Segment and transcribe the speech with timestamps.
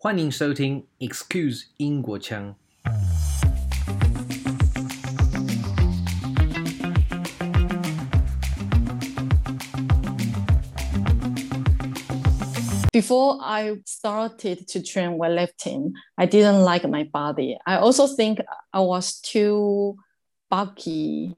[0.00, 2.54] 欢迎收听 Excuse 英国腔。
[12.92, 17.58] Before I started to train weightlifting, I didn't like my body.
[17.66, 18.40] I also think
[18.72, 19.96] I was too
[20.48, 21.34] bulky,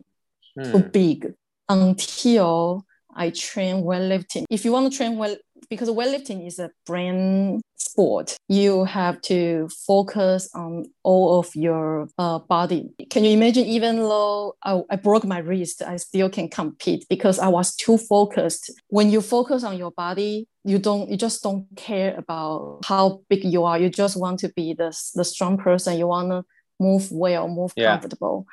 [0.55, 1.35] too big
[1.69, 4.45] until I train weightlifting.
[4.49, 5.37] If you want to train well,
[5.70, 12.40] because weightlifting is a brain sport, you have to focus on all of your uh,
[12.40, 12.90] body.
[13.10, 13.66] Can you imagine?
[13.66, 17.98] Even though I, I broke my wrist, I still can compete because I was too
[17.98, 18.72] focused.
[18.88, 23.44] When you focus on your body, you don't, you just don't care about how big
[23.44, 23.78] you are.
[23.78, 25.98] You just want to be the the strong person.
[25.98, 26.44] You want to
[26.80, 27.92] move well, move Yeah.
[27.92, 28.46] comfortable,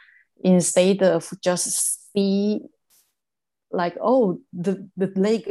[0.42, 2.60] instead of just see
[3.72, 5.42] like oh the the leg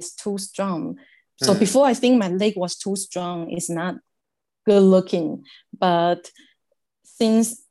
[0.00, 0.96] is too strong
[1.42, 1.58] so Hmm.
[1.60, 3.94] before i think my leg was too strong it's not
[4.66, 5.44] good looking
[5.78, 6.30] but
[7.04, 7.62] since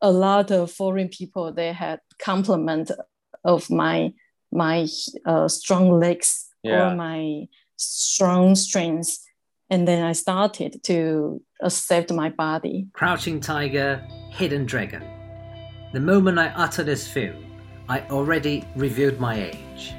[0.00, 2.90] a lot of foreign people they had compliment
[3.44, 4.12] of my
[4.52, 4.86] my
[5.26, 6.90] uh, strong legs Yeah.
[6.92, 9.20] or my strong strengths
[9.70, 15.02] and then i started to accept my body Crouching Tiger, Hidden Dragon.
[15.92, 17.36] The moment I utter this film,
[17.90, 19.94] I already revealed my age.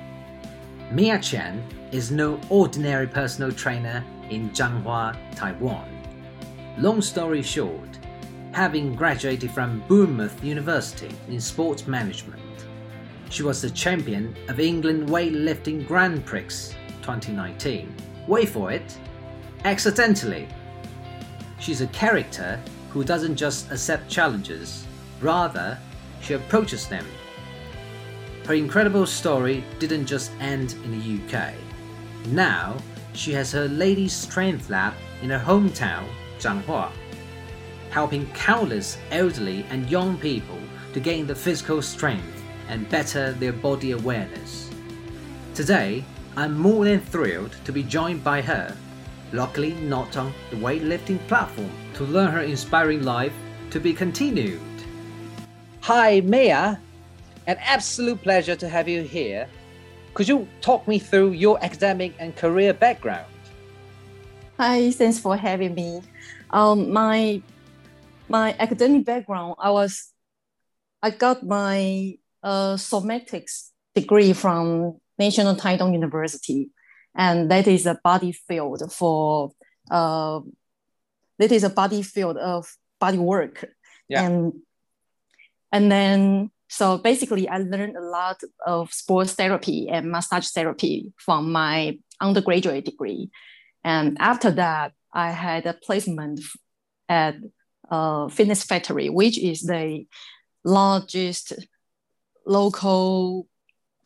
[0.91, 5.89] Mia Chen is no ordinary personal trainer in Zhanghua, Taiwan.
[6.77, 7.97] Long story short,
[8.51, 12.43] having graduated from Bournemouth University in sports management,
[13.31, 17.91] she was the champion of England weightlifting Grand Prix 2019.
[18.27, 18.99] Wait for it,
[19.65, 20.47] accidentally.
[21.59, 22.59] She's a character
[22.91, 24.85] who doesn't just accept challenges,
[25.21, 25.75] rather,
[26.21, 27.05] she approaches them.
[28.49, 31.53] Her incredible story didn't just end in the UK.
[32.29, 32.77] Now,
[33.13, 36.07] she has her Ladies Strength Lab in her hometown,
[36.39, 36.89] Zhanghua,
[37.91, 40.57] helping countless elderly and young people
[40.93, 44.71] to gain the physical strength and better their body awareness.
[45.53, 46.03] Today,
[46.35, 48.75] I'm more than thrilled to be joined by her,
[49.31, 53.33] luckily not on the weightlifting platform, to learn her inspiring life
[53.69, 54.59] to be continued.
[55.81, 56.81] Hi, Mia.
[57.49, 59.49] An absolute pleasure to have you here.
[60.13, 63.25] Could you talk me through your academic and career background?
[64.59, 66.03] Hi, thanks for having me.
[66.51, 67.41] Um, my
[68.27, 70.13] my academic background, I was
[71.01, 76.69] I got my uh, somatics degree from National Taidong University,
[77.15, 79.53] and that is a body field for
[79.89, 80.39] uh,
[81.39, 83.65] that is a body field of body work,
[84.07, 84.21] Yeah.
[84.21, 84.53] and
[85.71, 91.51] and then so basically I learned a lot of sports therapy and massage therapy from
[91.51, 93.31] my undergraduate degree.
[93.83, 96.41] And after that, I had a placement
[97.09, 97.35] at
[97.89, 100.05] uh, Fitness Factory, which is the
[100.63, 101.53] largest
[102.45, 103.47] local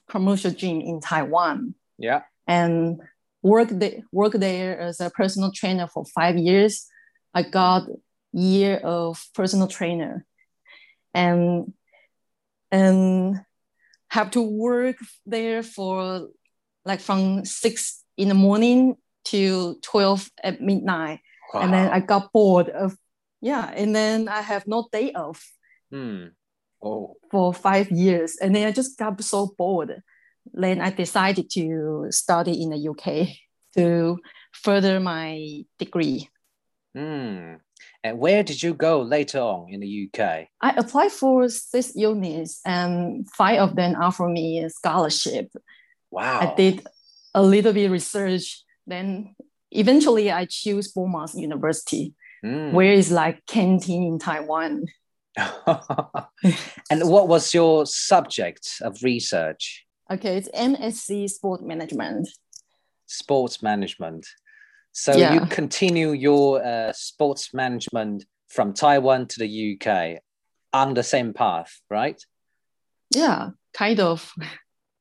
[0.07, 1.75] commercial gym in Taiwan.
[1.97, 2.21] Yeah.
[2.47, 3.01] And
[3.41, 6.87] worked the, worked there as a personal trainer for five years.
[7.33, 7.89] I got
[8.31, 10.25] year of personal trainer,
[11.13, 11.73] and
[12.73, 13.39] and
[14.09, 16.27] have to work there for
[16.85, 18.95] like from six in the morning
[19.25, 21.19] to 12 at midnight
[21.63, 22.97] and then i got bored of
[23.41, 25.39] yeah and then i have no day off
[25.91, 26.33] Hmm.
[26.81, 27.15] Oh.
[27.31, 30.01] for five years and then i just got so bored
[30.53, 33.05] then i decided to study in the uk
[33.77, 34.17] to
[34.51, 36.27] further my degree
[36.95, 37.55] Hmm.
[38.03, 40.47] And where did you go later on in the UK?
[40.61, 45.49] i applied for six units and five of them offered me a scholarship
[46.11, 46.39] Wow.
[46.41, 46.85] I did
[47.33, 48.63] a little bit research.
[48.85, 49.35] Then
[49.71, 52.13] eventually I choose Bournemouth University,
[52.43, 52.71] Hmm.
[52.73, 54.85] where is like canteen in Taiwan.
[56.91, 59.85] and what was your subject of research?
[60.11, 62.29] Okay, it's MSc Sport Management.
[63.07, 64.27] Sports management.
[64.93, 65.33] So Yeah.
[65.33, 70.19] you continue your uh, sports management from Taiwan to the UK
[70.71, 72.23] on the same path, right?
[73.09, 74.31] Yeah, kind of.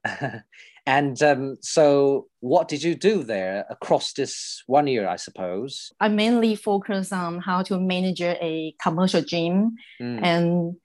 [0.86, 5.06] and um, so, what did you do there across this one year?
[5.06, 5.92] I suppose.
[6.00, 10.20] I mainly focus on how to manage a commercial gym Mm.
[10.22, 10.76] and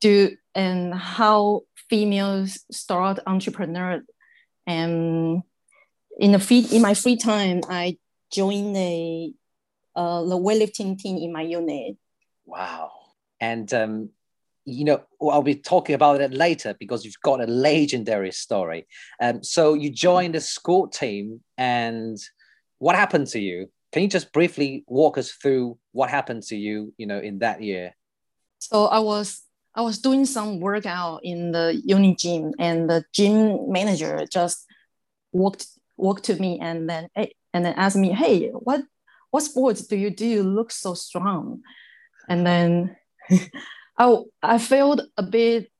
[0.00, 4.02] do and how females start entrepreneur.
[4.66, 5.42] And
[6.18, 7.98] in the free in my free time, I
[8.34, 9.32] join a
[9.96, 11.96] uh, the weightlifting team in my unit.
[12.44, 12.90] Wow.
[13.40, 14.10] And um,
[14.64, 18.86] you know, I'll be talking about it later because you've got a legendary story.
[19.20, 22.18] Um, so you joined the school team, and
[22.78, 23.68] what happened to you?
[23.94, 27.62] can you just briefly walk us through what happened to you, you know, in that
[27.62, 27.94] year?
[28.58, 29.42] So I was
[29.72, 34.66] I was doing some workout in the uni gym, and the gym manager just
[35.30, 37.08] walked walked to me and then
[37.54, 38.82] and then asked me, "Hey, what
[39.30, 40.26] what sports do you do?
[40.26, 41.62] You look so strong."
[42.28, 42.96] And then
[43.96, 45.70] I I felt a bit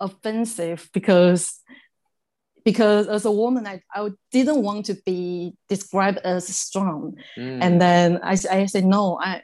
[0.00, 1.60] offensive because
[2.64, 7.58] because as a woman I, I didn't want to be described as strong mm.
[7.60, 9.42] and then I, I said no I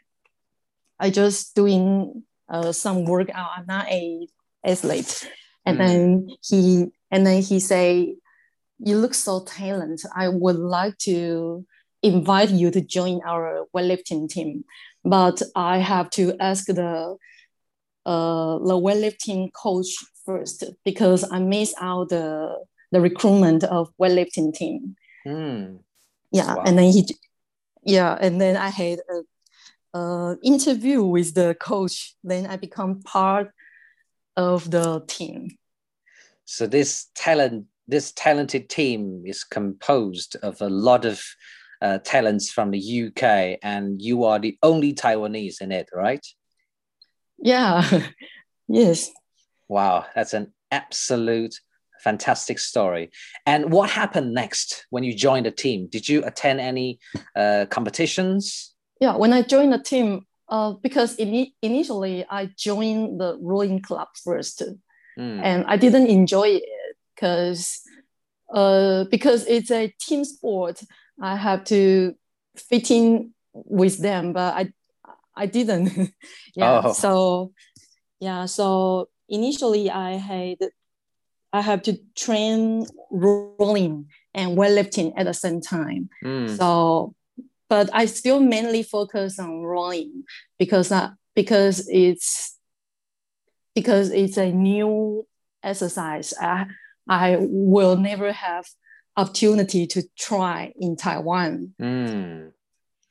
[0.98, 4.26] I just doing uh, some workout I'm not a
[4.64, 5.28] athlete
[5.64, 5.86] and mm.
[5.86, 8.16] then he and then he say
[8.78, 11.66] you look so talented I would like to
[12.02, 14.64] invite you to join our weightlifting team
[15.04, 17.16] but I have to ask the
[18.06, 19.88] uh, the weightlifting coach
[20.24, 22.56] first because I missed out the
[22.90, 24.96] the recruitment of weightlifting team.
[25.26, 25.80] Mm.
[26.32, 26.62] Yeah, wow.
[26.66, 27.06] and then he,
[27.84, 32.14] yeah, and then I had a, a interview with the coach.
[32.24, 33.50] Then I become part
[34.36, 35.56] of the team.
[36.44, 41.20] So this talent, this talented team is composed of a lot of
[41.80, 46.24] uh, talents from the UK, and you are the only Taiwanese in it, right?
[47.38, 47.88] Yeah.
[48.68, 49.10] yes.
[49.68, 51.54] Wow, that's an absolute
[52.00, 53.10] fantastic story.
[53.46, 55.88] And what happened next when you joined the team?
[55.90, 56.98] Did you attend any
[57.34, 58.74] uh, competitions?
[59.00, 64.08] Yeah, when I joined the team, uh, because in, initially I joined the rowing club
[64.24, 64.62] first,
[65.18, 65.40] mm.
[65.42, 66.62] and I didn't enjoy it
[67.18, 67.82] because
[68.52, 70.80] uh, because it's a team sport.
[71.20, 72.14] I have to
[72.56, 74.72] fit in with them, but I
[75.36, 76.12] I didn't.
[76.54, 76.92] yeah, oh.
[76.92, 77.52] so
[78.20, 80.58] yeah, so initially I had
[81.52, 86.08] I have to train rolling and weightlifting at the same time.
[86.24, 86.56] Mm.
[86.56, 87.14] So,
[87.68, 90.24] but I still mainly focus on rolling
[90.58, 92.56] because uh, because it's
[93.74, 95.26] because it's a new
[95.62, 96.34] exercise.
[96.40, 96.66] I
[97.08, 98.66] I will never have
[99.16, 101.74] opportunity to try in Taiwan.
[101.80, 102.52] Mm.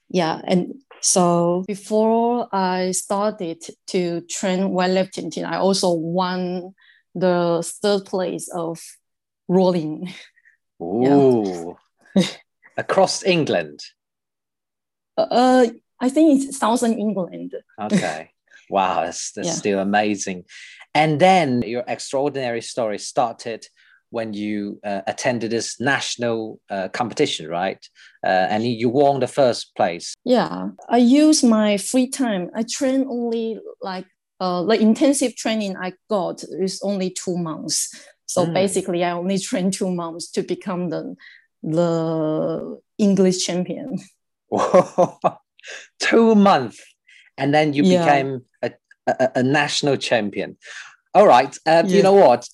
[0.09, 6.73] Yeah, and so before I started to train weightlifting, I also won
[7.13, 8.79] the third place of
[9.47, 10.13] rolling.
[10.81, 11.75] Ooh.
[12.77, 13.79] Across England?
[15.17, 15.67] Uh,
[15.99, 17.55] I think it's Southern England.
[17.79, 18.31] Okay.
[18.69, 19.53] Wow, that's, that's yeah.
[19.53, 20.43] still amazing.
[20.93, 23.65] And then your extraordinary story started
[24.09, 27.83] when you uh, attended this national uh, competition, right?
[28.23, 30.13] Uh, and you won the first place.
[30.23, 32.49] Yeah, I use my free time.
[32.55, 34.05] I train only like
[34.39, 37.93] uh, the intensive training I got is only two months.
[38.25, 38.53] So mm.
[38.53, 41.15] basically, I only trained two months to become the
[41.63, 43.99] the English champion.
[45.99, 46.81] two months,
[47.37, 48.05] and then you yeah.
[48.05, 48.71] became a,
[49.07, 50.57] a, a, national champion.
[51.13, 51.55] All right.
[51.65, 51.97] Uh, yeah.
[51.97, 52.47] You know what?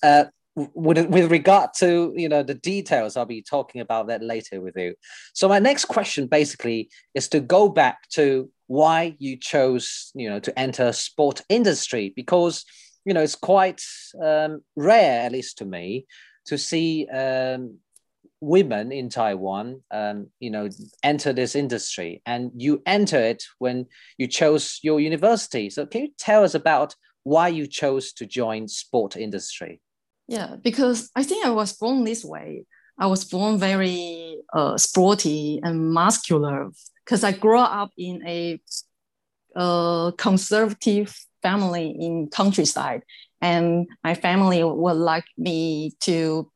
[0.56, 4.76] With, with regard to you know the details i'll be talking about that later with
[4.76, 4.94] you.
[5.32, 10.38] So my next question basically is to go back to why you chose you know
[10.38, 12.64] to enter sport industry because
[13.04, 13.82] you know it's quite
[14.22, 16.06] um, rare at least to me
[16.46, 17.78] to see um,
[18.40, 20.68] women in taiwan um, you know
[21.02, 22.22] enter this industry.
[22.26, 23.86] And you enter it when
[24.18, 25.70] you chose your university.
[25.70, 29.80] So can you tell us about why you chose to join sport industry
[30.28, 32.64] yeah, because I think I was born this way.
[32.98, 36.70] I was born very uh, sporty and muscular
[37.04, 38.60] because I grew up in a
[39.56, 43.02] uh, conservative family in countryside,
[43.40, 46.50] and my family would like me to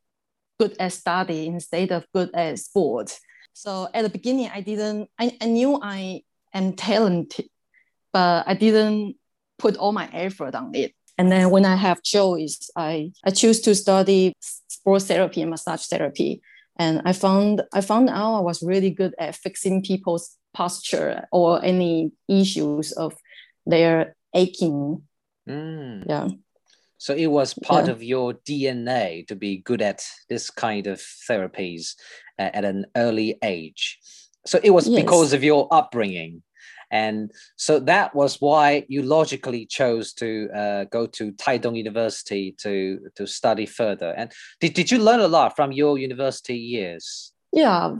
[0.59, 3.17] good at study instead of good at sport.
[3.53, 5.09] So at the beginning, I didn't.
[5.19, 6.21] I, I knew I
[6.53, 7.49] am talented,
[8.13, 9.15] but I didn't
[9.57, 10.93] put all my effort on it.
[11.19, 15.85] And then when I have choice, I, I choose to study sports therapy and massage
[15.87, 16.41] therapy.
[16.77, 21.61] And I found I found out I was really good at fixing people's posture or
[21.61, 23.15] any issues of
[23.65, 25.01] their aching.
[25.47, 26.05] Mm.
[26.07, 26.29] Yeah.
[26.97, 27.91] So it was part yeah.
[27.91, 30.99] of your DNA to be good at this kind of
[31.29, 31.95] therapies
[32.37, 33.99] at an early age.
[34.45, 35.03] So it was yes.
[35.03, 36.43] because of your upbringing.
[36.91, 42.99] And so that was why you logically chose to uh, go to Taidong University to,
[43.15, 44.13] to study further.
[44.17, 47.31] And did, did you learn a lot from your university years?
[47.51, 47.97] Yeah,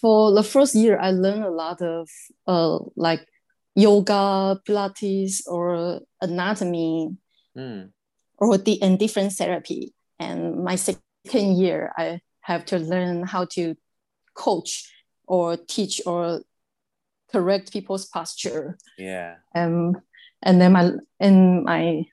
[0.00, 2.08] for the first year, I learned a lot of
[2.46, 3.26] uh, like
[3.74, 7.16] yoga, Pilates, or anatomy,
[7.56, 7.90] mm.
[8.38, 9.94] or the and different therapy.
[10.18, 13.76] And my second year, I have to learn how to
[14.34, 14.90] coach
[15.26, 16.42] or teach or
[17.32, 18.78] correct people's posture.
[18.98, 19.36] Yeah.
[19.54, 19.96] Um,
[20.42, 22.04] and then my and my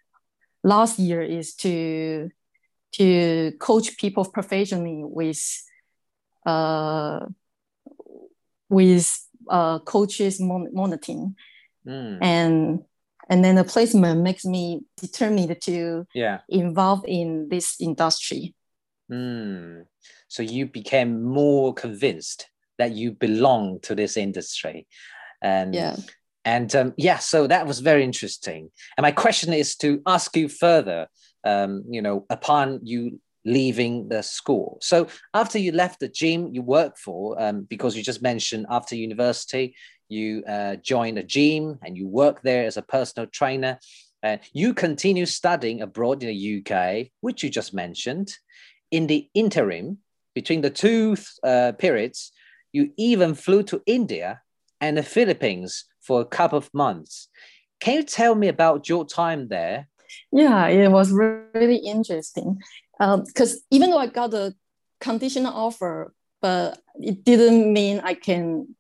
[0.64, 2.30] last year is to
[2.94, 5.42] to coach people professionally with
[6.46, 7.26] uh
[8.70, 11.36] with uh coaches mon- monitoring
[11.86, 12.18] mm.
[12.22, 12.84] and
[13.30, 18.56] and then the placement makes me determined to yeah involve in this industry
[19.12, 19.86] mm.
[20.28, 24.88] so you became more convinced that you belong to this industry.
[25.42, 25.96] And yeah.
[26.44, 28.72] and um, yeah so that was very interesting.
[28.98, 31.08] And my question is to ask you further
[31.44, 34.78] um, you know upon you leaving the school.
[34.82, 38.96] So after you left the gym you worked for um, because you just mentioned after
[38.96, 39.76] university
[40.10, 43.80] you uh, joined a gym and you work there as a personal trainer
[44.24, 48.34] and you continue studying abroad in the uk which you just mentioned
[48.92, 50.00] in the interim
[50.34, 52.32] between the two uh, periods
[52.72, 54.42] you even flew to india
[54.82, 57.28] and the philippines for a couple of months.
[57.80, 59.88] Can you tell me about your time there?
[60.32, 62.60] Yeah it was really interesting.
[62.98, 64.56] Because um, even though i got a
[65.00, 68.76] conditional offer but it didn't mean i can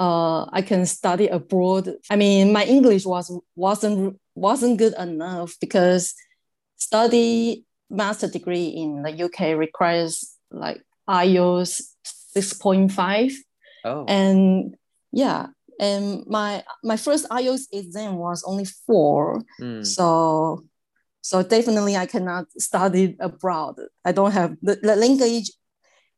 [0.00, 1.92] uh, I can study abroad.
[2.08, 6.14] I mean, my English was wasn't wasn't good enough because
[6.76, 11.82] study master degree in the UK requires like IELTS
[12.32, 13.32] six point five.
[13.84, 14.04] Oh.
[14.06, 14.76] And
[15.12, 15.46] yeah,
[15.80, 19.42] and my my first IELTS exam was only four.
[19.60, 19.86] Mm.
[19.86, 20.64] So
[21.22, 23.76] so definitely I cannot study abroad.
[24.04, 25.50] I don't have the, the language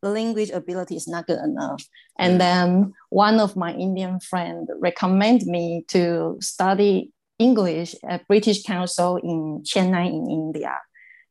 [0.03, 1.87] the language ability is not good enough.
[2.19, 9.17] And then one of my Indian friend recommended me to study English at British Council
[9.17, 10.77] in Chennai in India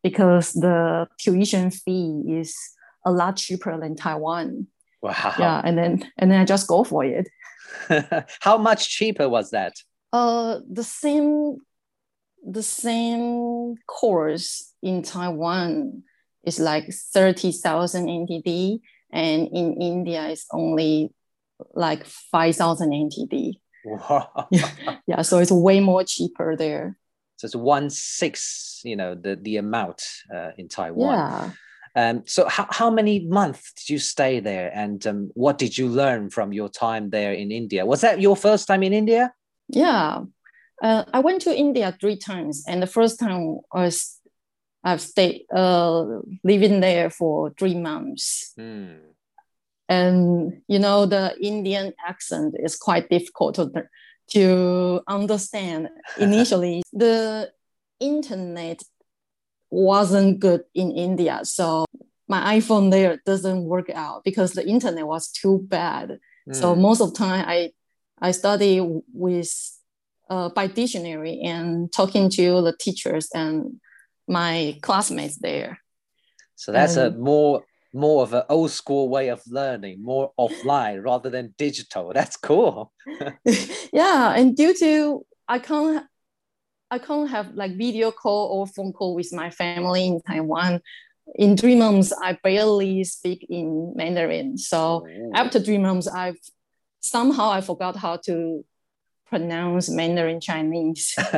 [0.04, 2.56] because the tuition fee is
[3.06, 4.68] a lot cheaper than Taiwan.
[5.02, 5.34] Wow.
[5.40, 7.28] Yeah, and then and then I just go for it.
[8.42, 9.74] How much cheaper was that?
[10.14, 11.58] Uh the same
[12.46, 16.04] the same course in Taiwan
[16.44, 18.80] is like 30,000 NTD,
[19.12, 21.14] and in India it's only
[21.74, 23.54] like 5,000 NTD.
[23.86, 24.48] Wow.
[24.52, 24.70] yeah,
[25.08, 26.98] yeah, so it's way more cheaper there.
[27.38, 30.04] So it's one six, you know, the the amount
[30.34, 31.18] uh, in Taiwan.
[31.18, 31.52] Yeah.
[31.96, 35.88] Um, so how, how many months did you stay there and um, what did you
[35.88, 37.86] learn from your time there in India?
[37.86, 39.34] Was that your first time in India?
[39.68, 40.22] Yeah,
[40.82, 44.20] uh, I went to India three times and the first time was
[44.84, 46.06] I've stayed uh,
[46.44, 48.54] living there for three months.
[48.60, 49.00] Mm.
[49.88, 53.70] And you know the Indian accent is quite difficult to,
[54.32, 55.90] to understand.
[56.18, 57.52] Initially, the
[58.00, 58.82] internet
[59.72, 61.86] wasn't good in India, so
[62.28, 66.20] my iPhone there doesn't work out because the internet was too bad.
[66.50, 66.56] Mm.
[66.56, 67.72] So most of the time, I
[68.22, 68.80] I study
[69.14, 69.52] with
[70.30, 73.82] uh, by dictionary and talking to the teachers and
[74.28, 75.80] my classmates there.
[76.56, 77.64] So that's a more
[77.94, 82.14] more of an old school way of learning, more offline rather than digital.
[82.14, 82.94] That's cool.
[83.92, 86.06] yeah, and due to I can't
[86.92, 90.82] I can't have like video call or phone call with my family in Taiwan.
[91.36, 94.58] In three months, I barely speak in Mandarin.
[94.58, 95.32] So Ooh.
[95.34, 96.38] after three months, I've
[97.00, 98.66] somehow I forgot how to
[99.28, 101.16] pronounce Mandarin Chinese.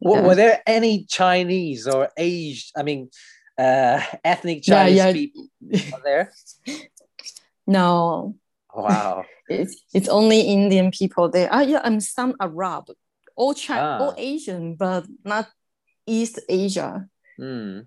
[0.00, 3.08] Were there any Chinese or Asian, I mean,
[3.58, 5.12] uh, ethnic Chinese yeah, yeah.
[5.12, 5.48] people
[6.04, 6.32] there?
[7.64, 8.34] No.
[8.74, 9.24] Wow.
[9.48, 11.48] it's, it's only Indian people there.
[11.52, 12.86] Ah, yeah, I'm some Arab,
[13.36, 14.04] all China, ah.
[14.04, 15.48] all Asian, but not
[16.06, 17.06] East Asia.
[17.38, 17.80] Hmm.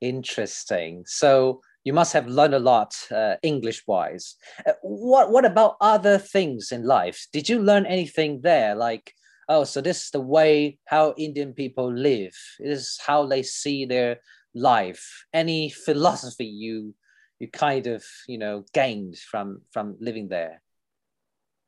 [0.00, 1.04] Interesting.
[1.06, 4.34] So you must have learned a lot uh, English wise.
[4.66, 7.26] Uh, what what about other things in life?
[7.32, 8.74] Did you learn anything there?
[8.74, 9.12] Like
[9.48, 12.34] oh, so this is the way how Indian people live.
[12.58, 14.18] This is how they see their
[14.54, 15.26] life.
[15.32, 16.94] Any philosophy you
[17.38, 20.62] you kind of you know gained from from living there?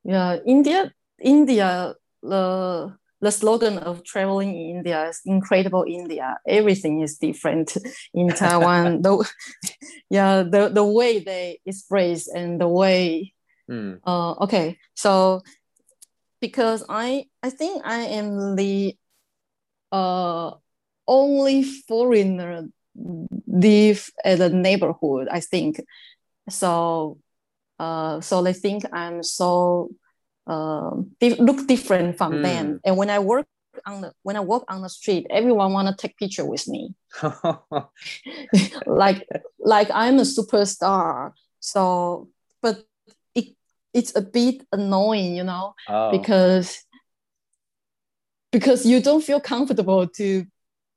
[0.05, 1.95] Yeah, India, India.
[2.29, 6.39] The the slogan of traveling in India is incredible India.
[6.47, 7.77] Everything is different
[8.15, 9.03] in Taiwan.
[9.03, 9.29] the,
[10.09, 13.35] yeah, the, the way they express and the way.
[13.69, 13.99] Mm.
[14.07, 15.43] Uh, okay, so
[16.41, 18.97] because I I think I am the
[19.91, 20.53] uh
[21.07, 22.69] only foreigner
[23.47, 25.29] live at the neighborhood.
[25.31, 25.81] I think
[26.49, 27.19] so.
[27.79, 29.91] Uh, so they think I'm so
[30.49, 30.91] uh,
[31.21, 32.43] look different from mm.
[32.43, 32.81] them.
[32.85, 33.47] And when I work
[33.87, 36.95] on the when I walk on the street, everyone want to take picture with me.
[38.87, 39.27] like
[39.59, 41.33] like I'm a superstar.
[41.61, 42.29] So,
[42.63, 42.85] but
[43.35, 43.55] it
[43.93, 46.11] it's a bit annoying, you know, oh.
[46.11, 46.83] because
[48.51, 50.47] because you don't feel comfortable to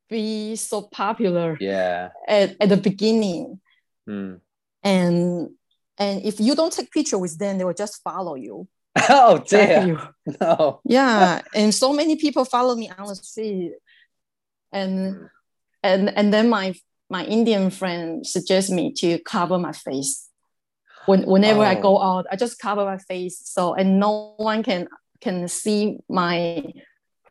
[0.09, 3.59] be so popular yeah at, at the beginning
[4.07, 4.39] mm.
[4.83, 5.49] and
[5.97, 8.67] and if you don't take picture with them they will just follow you
[9.09, 10.09] oh dear
[10.41, 13.73] no yeah and so many people follow me on the street
[14.71, 15.29] and
[15.83, 16.73] and and then my
[17.09, 20.27] my indian friend suggests me to cover my face
[21.05, 21.63] when, whenever oh.
[21.63, 24.87] i go out i just cover my face so and no one can
[25.21, 26.63] can see my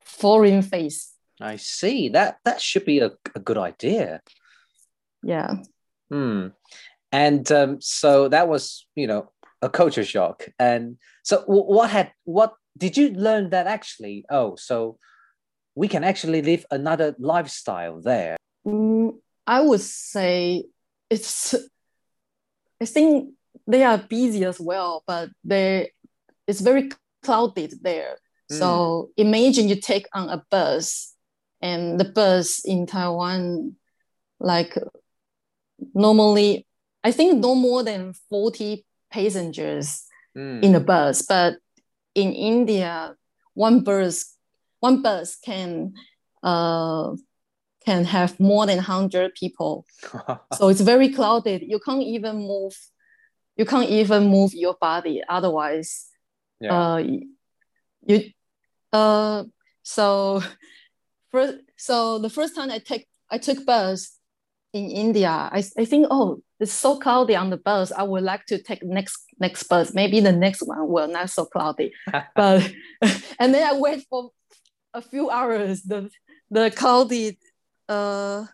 [0.03, 2.11] foreign face I see.
[2.11, 4.21] That that should be a, a good idea.
[5.23, 5.57] Yeah.
[6.11, 6.49] Hmm.
[7.13, 10.49] And um, so that was, you know, a culture shock.
[10.59, 14.25] And so, what had what did you learn that actually?
[14.31, 14.99] Oh, so
[15.75, 18.37] we can actually live another lifestyle there.
[18.67, 20.65] Mm, I would say
[21.09, 21.55] it's.
[22.81, 23.35] I think
[23.67, 25.93] they are busy as well, but they
[26.47, 26.91] it's very
[27.23, 28.17] clouded there.
[28.51, 28.59] Mm.
[28.59, 31.15] So imagine you take on a bus
[31.61, 33.77] and the bus in Taiwan,
[34.39, 34.77] like
[35.95, 36.67] normally,
[37.05, 40.05] I think no more than 40 passengers
[40.37, 40.63] mm.
[40.63, 41.57] in a bus, but
[42.15, 43.15] in India,
[43.55, 44.37] one bus
[44.81, 45.93] one bus can
[46.43, 47.13] uh,
[47.85, 49.87] can have more than 100 people.
[50.55, 51.63] so it's very crowded.
[51.63, 52.77] You can't even move.
[53.57, 55.23] You can't even move your body.
[55.29, 56.07] Otherwise,
[56.61, 56.95] yeah.
[56.95, 57.05] uh,
[58.07, 58.31] you
[58.93, 59.45] uh,
[59.83, 60.43] so
[61.31, 64.19] first, so the first time I take I took bus
[64.73, 67.91] in India, I, I think oh it's so cloudy on the bus.
[67.93, 69.95] I would like to take next next bus.
[69.95, 71.93] Maybe the next one will not so cloudy.
[72.37, 72.73] but
[73.39, 74.31] and then I wait for
[74.95, 75.83] a few hours.
[75.83, 76.11] The
[76.51, 77.39] the cloudy
[77.89, 78.47] uh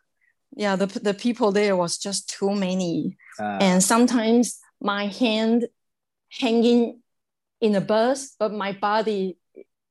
[0.55, 3.17] yeah the the people there was just too many.
[3.39, 3.59] Uh.
[3.61, 5.67] And sometimes my hand
[6.31, 7.01] hanging
[7.61, 9.39] in the bus, but my body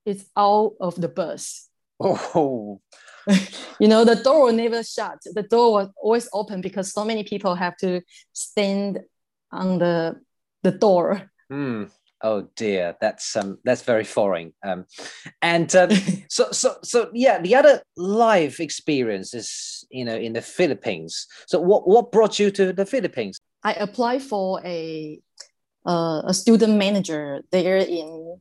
[0.05, 1.70] is out of the bus.
[2.00, 2.82] Oh.
[3.79, 5.20] you know, the door will never shut.
[5.24, 8.01] The door was always open because so many people have to
[8.33, 9.00] stand
[9.51, 10.20] on the
[10.64, 11.31] the door.
[11.51, 11.92] Mm.
[12.22, 14.53] Oh dear, that's um that's very foreign.
[14.64, 14.85] Um,
[15.42, 15.90] and um,
[16.29, 21.27] so so so yeah, the other live experience is you know in the Philippines.
[21.48, 23.40] So what what brought you to the Philippines?
[23.64, 25.20] I applied for a
[25.85, 28.40] uh, a student manager there in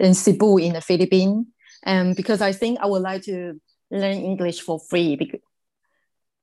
[0.00, 1.46] in Cebu in the Philippines
[1.84, 3.60] and because I think I would like to
[3.92, 5.40] learn English for free because,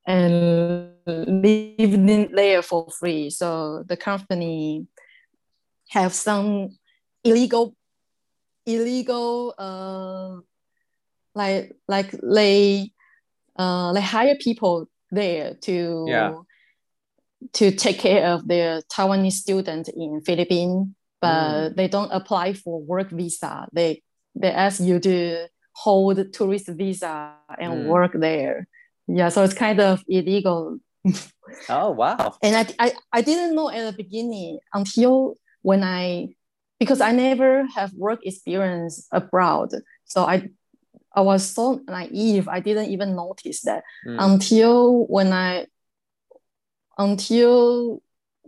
[0.05, 3.29] and live there for free.
[3.29, 4.87] So the company
[5.89, 6.77] have some
[7.23, 7.75] illegal
[8.65, 10.39] illegal uh
[11.35, 12.91] like like they
[13.57, 16.33] uh they hire people there to yeah.
[17.53, 20.87] to take care of their Taiwanese students in Philippines,
[21.21, 21.75] but mm.
[21.75, 23.67] they don't apply for work visa.
[23.73, 24.03] They
[24.35, 27.85] they ask you to hold tourist visa and mm.
[27.85, 28.67] work there.
[29.07, 30.79] Yeah, so it's kind of illegal.
[31.69, 32.35] oh wow!
[32.43, 36.29] And I, I I didn't know at the beginning until when I
[36.79, 39.71] because I never have work experience abroad.
[40.05, 40.49] So I
[41.13, 42.47] I was so naive.
[42.47, 44.17] I didn't even notice that mm.
[44.19, 45.65] until when I
[46.97, 48.03] until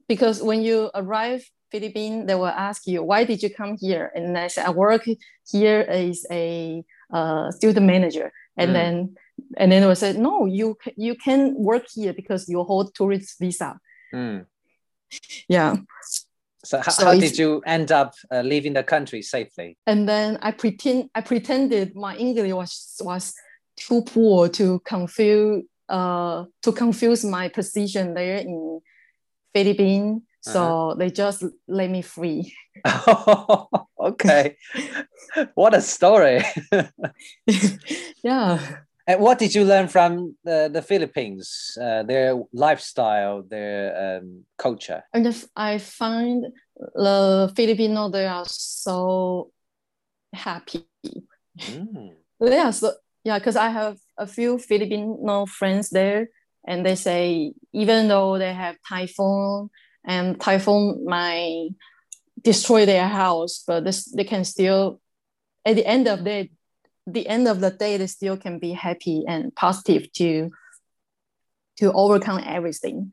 [0.07, 4.11] because when you arrive Philippines, they will ask you, why did you come here?
[4.13, 5.07] And I said, I work
[5.49, 8.31] here as a uh, student manager.
[8.57, 8.73] And mm.
[8.73, 9.15] then
[9.57, 13.39] and then they will say, no, you you can work here because you hold tourist
[13.39, 13.79] visa.
[14.13, 14.45] Mm.
[15.47, 15.75] Yeah.
[16.63, 19.77] So, how, so how did you end up uh, leaving the country safely?
[19.87, 23.33] And then I pretend I pretended my English was was
[23.77, 28.79] too poor to confuse uh to confuse my position there in
[29.53, 30.95] Philippines so uh-huh.
[30.95, 32.53] they just let me free.
[34.01, 34.57] Okay.
[35.53, 36.41] what a story.
[38.23, 38.77] yeah.
[39.05, 45.03] And what did you learn from the, the Philippines, uh, their lifestyle, their um, culture?
[45.13, 46.45] And if I find
[46.95, 49.51] the Filipino, they are so
[50.33, 50.85] happy.
[51.59, 52.15] Mm.
[52.41, 56.29] yeah, so, yeah, because I have a few Filipino friends there,
[56.67, 59.69] and they say even though they have typhoon,
[60.05, 61.69] and typhoon might
[62.41, 64.99] destroy their house, but this, they can still,
[65.65, 66.49] at the end of the
[67.07, 70.51] the end of the day, they still can be happy and positive to
[71.77, 73.11] to overcome everything.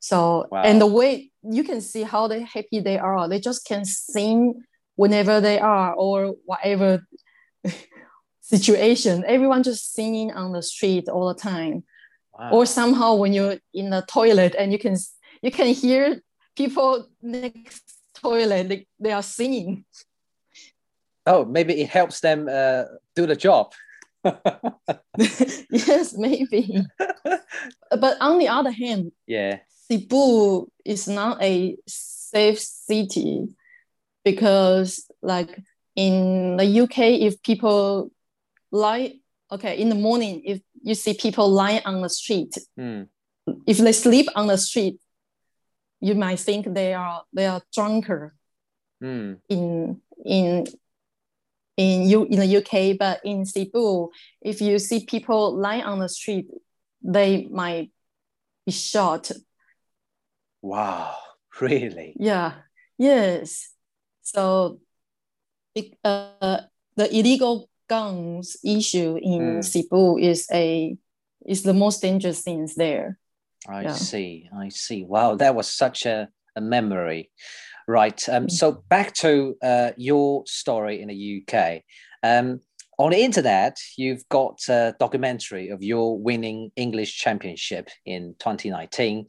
[0.00, 0.62] So wow.
[0.62, 4.62] and the way you can see how they happy they are, they just can sing
[4.96, 7.06] whenever they are or whatever
[8.40, 9.24] situation.
[9.26, 11.84] Everyone just singing on the street all the time.
[12.38, 12.50] Wow.
[12.52, 14.96] Or somehow when you're in the toilet and you can
[15.42, 16.22] you can hear
[16.56, 17.82] people next
[18.14, 19.84] toilet, they, they are singing.
[21.26, 23.72] Oh, maybe it helps them uh, do the job.
[25.18, 26.84] yes, maybe.
[27.90, 33.48] but on the other hand, yeah, Cebu is not a safe city
[34.24, 35.58] because, like
[35.96, 38.10] in the UK, if people
[38.70, 39.14] lie,
[39.50, 43.06] okay, in the morning, if you see people lying on the street, mm.
[43.66, 44.98] if they sleep on the street,
[46.02, 48.34] you might think they are they are drunker.
[49.02, 49.38] Mm.
[49.48, 50.66] In in
[51.76, 54.10] in U in the UK, but in Cebu,
[54.40, 56.46] if you see people lying on the street,
[57.02, 57.90] they might
[58.66, 59.30] be shot.
[60.60, 61.16] Wow,
[61.60, 62.14] really?
[62.18, 62.54] Yeah.
[62.98, 63.70] Yes.
[64.22, 64.80] So,
[66.04, 66.60] uh,
[66.96, 69.64] the illegal guns issue in mm.
[69.64, 70.96] Cebu is a
[71.46, 73.18] is the most dangerous things there.
[73.68, 73.92] I yeah.
[73.92, 74.48] see.
[74.56, 75.04] I see.
[75.04, 77.30] Wow, that was such a, a memory.
[77.88, 78.28] Right.
[78.28, 81.82] Um, so back to uh, your story in the UK.
[82.22, 82.60] Um,
[82.98, 89.26] on the internet, you've got a documentary of your winning English championship in 2019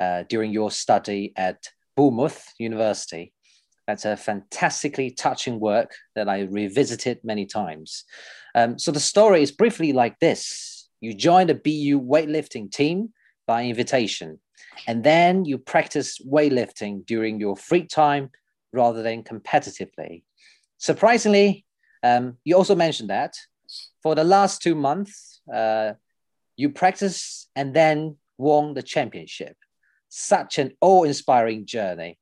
[0.00, 3.32] uh, during your study at Bournemouth University.
[3.86, 8.04] That's a fantastically touching work that I revisited many times.
[8.54, 13.10] Um, so the story is briefly like this You joined a BU weightlifting team
[13.46, 14.38] by invitation
[14.86, 18.30] and then you practice weightlifting during your free time
[18.72, 20.22] rather than competitively.
[20.78, 21.64] Surprisingly,
[22.02, 23.34] um, you also mentioned that
[24.02, 25.92] for the last two months, uh,
[26.56, 29.56] you practice and then won the championship.
[30.08, 32.18] Such an awe inspiring journey.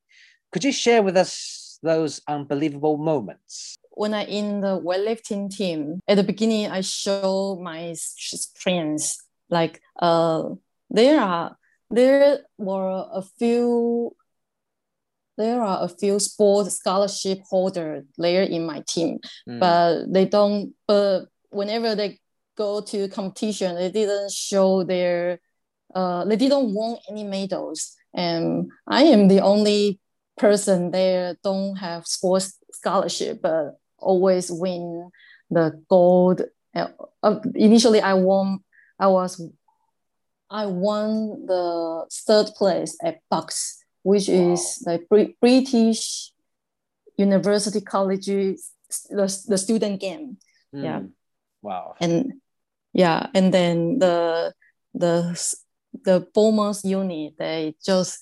[0.51, 3.75] Could you share with us those unbelievable moments?
[3.91, 9.17] When I in the weightlifting team, at the beginning, I show my strengths.
[9.49, 10.43] Like uh,
[10.91, 11.57] there are
[11.89, 14.15] there were a few
[15.37, 19.59] there are a few sports scholarship holder there in my team mm.
[19.59, 22.19] but they don't but whenever they
[22.57, 25.39] go to competition they didn't show their
[25.95, 29.99] uh, they didn't won any medals and i am the only
[30.37, 35.09] person there don't have sports scholarship but always win
[35.49, 36.41] the gold
[36.75, 36.87] uh,
[37.55, 38.59] initially i won
[38.99, 39.41] i was
[40.51, 44.53] I won the third place at BUCS, which wow.
[44.53, 46.33] is the British
[47.17, 50.37] University College, the, the student game.
[50.75, 50.83] Mm.
[50.83, 51.01] Yeah.
[51.61, 51.95] Wow.
[52.01, 52.33] And
[52.93, 54.53] yeah, and then the
[54.93, 55.55] the
[56.03, 58.19] the Bournemouth unit, they just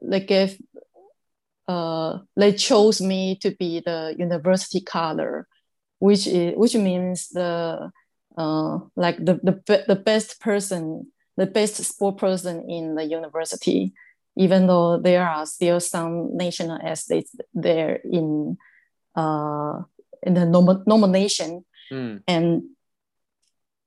[0.00, 0.60] they gave
[1.66, 5.48] uh they chose me to be the university color,
[5.98, 7.90] which is which means the
[8.36, 13.92] uh like the the, the best person the best sport person in the university,
[14.36, 18.58] even though there are still some national athletes there in
[19.14, 19.82] uh,
[20.24, 21.64] in the nom- nomination.
[21.92, 22.22] Mm.
[22.26, 22.62] And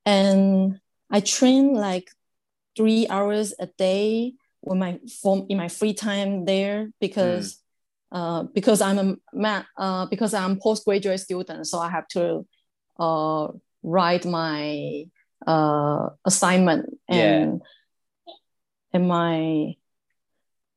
[0.05, 0.79] and
[1.11, 2.09] I train like
[2.77, 7.55] three hours a day when my form in my free time there because
[8.13, 8.17] mm.
[8.17, 12.47] uh, because I'm a man uh, because I'm postgraduate student, so I have to
[12.97, 13.47] uh,
[13.83, 15.03] write my
[15.47, 17.61] uh, assignment and
[18.27, 18.33] yeah.
[18.93, 19.75] and my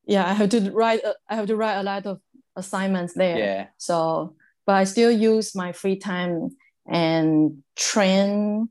[0.06, 2.20] yeah I have to write I have to write a lot of
[2.56, 3.38] assignments there.
[3.38, 3.66] Yeah.
[3.78, 8.68] So but I still use my free time and train.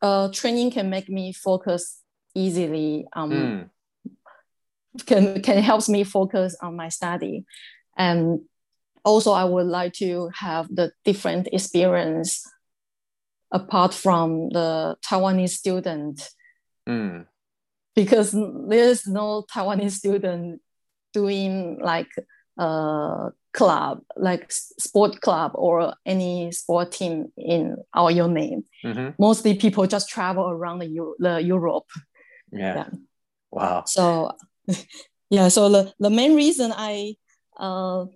[0.00, 2.00] Uh, training can make me focus
[2.34, 3.06] easily.
[3.14, 3.70] Um, mm.
[5.06, 7.44] can can helps me focus on my study,
[7.96, 8.40] and
[9.04, 12.42] also I would like to have the different experience
[13.54, 16.28] apart from the Taiwanese student.
[16.88, 17.26] Mm.
[17.94, 18.36] Because
[18.68, 20.60] there's no Taiwanese student
[21.12, 22.10] doing like
[22.58, 28.64] a club, like sport club or any sport team in our your name.
[28.84, 29.10] Mm-hmm.
[29.18, 31.88] Mostly people just travel around the, the Europe.
[32.50, 32.74] Yeah.
[32.74, 32.88] yeah.
[33.52, 33.84] Wow.
[33.86, 34.32] So
[35.30, 37.14] yeah, so the, the main reason I
[37.56, 38.06] uh,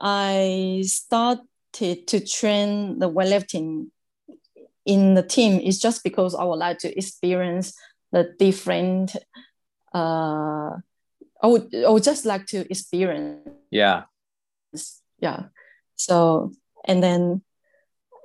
[0.00, 3.88] I started to train the weightlifting
[4.86, 7.74] in the team is just because I would like to experience
[8.12, 9.16] the different.
[9.92, 10.78] Uh,
[11.42, 13.48] I would I would just like to experience.
[13.70, 14.04] Yeah.
[15.20, 15.44] Yeah.
[15.96, 16.52] So
[16.84, 17.42] and then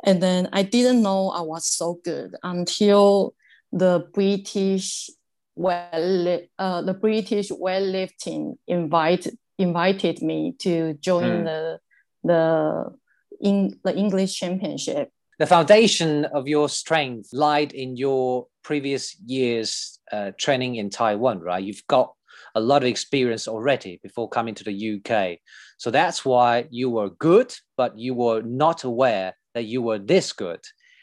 [0.04, 3.34] and then I didn't know I was so good until
[3.71, 5.10] the British
[5.56, 11.45] well uh, the British weightlifting invite invited me to join mm.
[11.45, 11.80] the
[12.24, 12.97] the
[13.39, 20.30] in the English championship the foundation of your strength lied in your previous years uh,
[20.38, 21.63] training in Taiwan, right?
[21.63, 22.13] You've got
[22.54, 25.39] a lot of experience already before coming to the UK.
[25.80, 30.32] So that's why you were good, but you were not aware that you were this
[30.32, 30.60] good.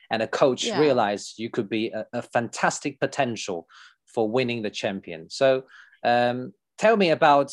[0.08, 0.78] And a coach yeah.
[0.78, 3.66] realized you could be a, a, fantastic potential
[4.06, 5.30] for winning the champion.
[5.30, 5.64] So
[6.04, 7.52] um, tell me about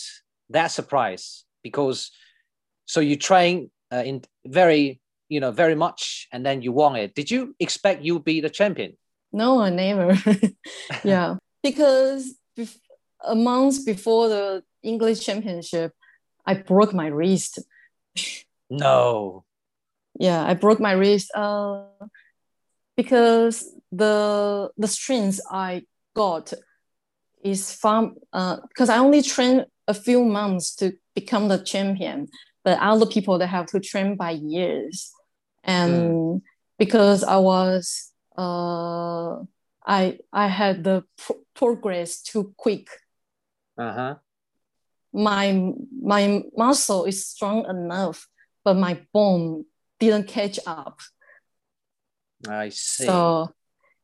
[0.52, 2.12] that surprise because
[2.86, 7.16] so you train uh, in very you know very much and then you won it.
[7.16, 8.98] Did you expect you be the champion?
[9.32, 10.18] No i never.
[11.04, 11.36] Yeah.
[11.62, 12.36] Because
[13.26, 15.92] a month before the english championship
[16.46, 17.60] i broke my wrist.
[18.70, 19.44] No.
[20.20, 21.84] Yeah i broke my wrist uh,
[22.98, 23.56] because
[23.92, 25.84] the the strings i
[26.16, 26.54] got
[27.44, 32.28] is from uh, because i only trained a few months to become the champion
[32.66, 35.14] but other people that have to train by years.
[35.64, 36.42] And mm.
[36.78, 39.38] because i was uh,
[39.88, 42.90] i i had the pro- progress too quick.
[43.78, 44.16] Uh-huh.
[45.14, 48.28] My my muscle is strong enough
[48.66, 49.66] but my bone
[50.00, 51.00] didn't catch up.
[52.50, 53.06] I see.
[53.06, 53.54] So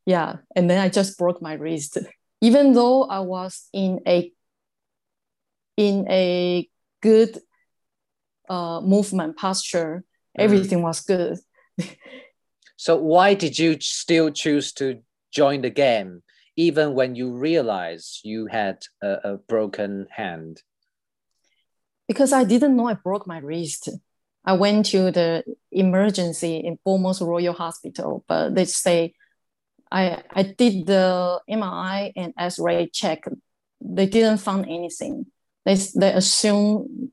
[0.05, 1.97] yeah and then i just broke my wrist.
[2.41, 4.31] Even though i was in a
[5.77, 6.67] in a
[7.01, 7.39] good
[8.51, 10.03] uh, movement posture
[10.37, 10.43] mm.
[10.43, 11.37] everything was good
[12.75, 16.21] so why did you still choose to join the game
[16.55, 20.61] even when you realized you had a, a broken hand
[22.07, 23.89] because i didn't know i broke my wrist
[24.45, 29.13] i went to the emergency in Bournemouth Royal Hospital, but they say
[29.91, 33.25] I, I did the MRI and X-ray check.
[33.81, 35.25] They didn't find anything.
[35.65, 37.11] They, they assume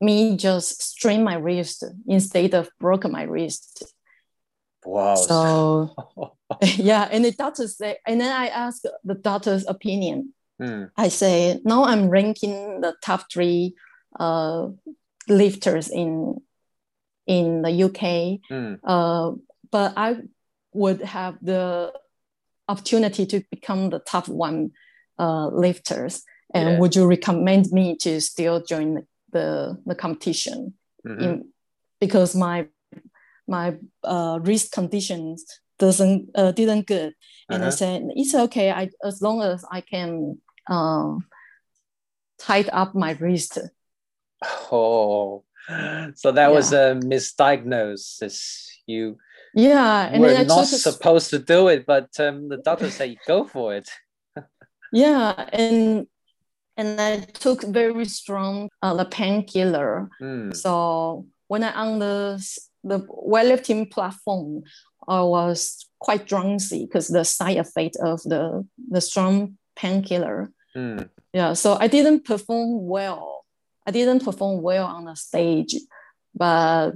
[0.00, 3.84] me just strain my wrist instead of broke my wrist.
[4.84, 5.14] Wow.
[5.14, 5.94] So
[6.62, 10.32] yeah, and the doctor say, and then I ask the doctor's opinion.
[10.60, 10.90] Mm.
[10.96, 13.74] I say, now I'm ranking the top three
[14.18, 14.68] uh,
[15.28, 16.40] lifters in
[17.26, 18.40] in the UK.
[18.50, 18.80] Mm.
[18.82, 19.36] Uh,
[19.70, 20.16] but I
[20.72, 21.92] would have the
[22.68, 24.72] opportunity to become the top one
[25.18, 26.22] uh, lifters.
[26.52, 26.78] And yeah.
[26.78, 30.74] would you recommend me to still join the, the competition?
[31.06, 31.22] Mm-hmm.
[31.22, 31.48] In,
[32.00, 32.66] because my
[33.46, 35.44] my uh, wrist conditions
[35.78, 37.14] doesn't uh, didn't good,
[37.48, 37.66] and uh-huh.
[37.66, 38.70] I said it's okay.
[38.70, 40.38] I as long as I can
[40.68, 41.16] uh,
[42.38, 43.58] tight up my wrist.
[44.72, 45.44] Oh,
[46.14, 46.48] so that yeah.
[46.48, 48.68] was a misdiagnosis.
[48.86, 49.18] You
[49.54, 53.74] yeah and we're not supposed to do it but um, the doctor said go for
[53.74, 53.88] it
[54.92, 56.06] yeah and
[56.80, 60.54] and i took very strong uh, the painkiller mm.
[60.54, 62.16] so when i on the
[62.84, 62.98] the
[63.32, 64.62] weightlifting platform
[65.08, 71.08] i was quite drowsy because the side effect of the the strong painkiller mm.
[71.32, 73.44] yeah so i didn't perform well
[73.86, 75.74] i didn't perform well on the stage
[76.34, 76.92] but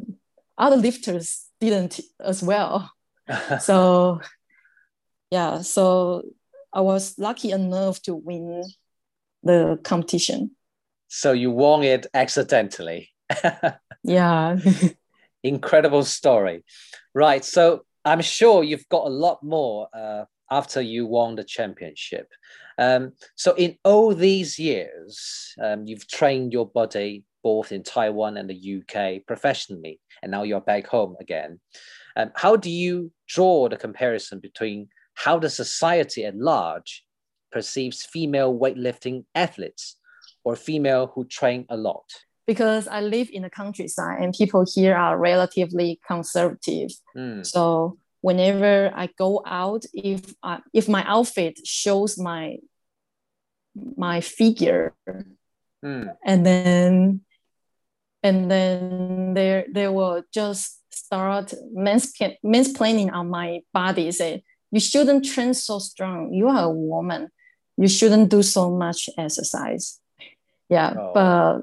[0.57, 2.91] other lifters didn't as well.
[3.61, 4.21] so
[5.31, 6.23] yeah, so
[6.73, 8.65] I was lucky enough to win
[9.45, 10.51] the competition.
[11.09, 13.11] So you won it accidentally.
[14.03, 14.59] yeah.
[15.43, 16.65] Incredible story.
[17.15, 17.45] Right.
[17.45, 22.29] So I'm sure you've got a lot more uh, after you won the championship.
[22.79, 28.49] Um, so in all these years, um, you've trained your body both in Taiwan and
[28.49, 31.61] the UK professionally, and now you're back home again.
[32.17, 37.04] Um, how do you draw the comparison between how the society at large
[37.55, 39.97] perceives female weightlifting athletes
[40.43, 42.05] or female who train a lot?
[42.47, 46.91] Because I live in the countryside and people here are relatively conservative.
[47.17, 47.47] Mm.
[47.47, 52.59] So whenever I go out, if I, if my outfit shows my
[53.97, 54.95] my figure,
[55.85, 56.15] mm.
[56.25, 57.21] and then
[58.23, 65.53] and then they they will just start mansplaining on my body say you shouldn't train
[65.53, 67.29] so strong you are a woman
[67.77, 70.01] you shouldn't do so much exercise
[70.69, 71.13] yeah oh.
[71.15, 71.61] but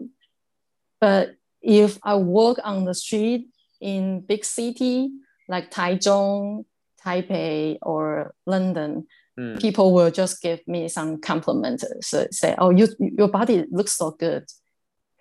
[1.00, 3.48] but if i walk on the street
[3.80, 5.10] in big city
[5.48, 6.66] like taichung
[7.04, 9.08] taipei or london
[9.40, 9.60] mm.
[9.60, 14.12] people will just give me some compliment so say oh you, your body looks so
[14.12, 14.46] good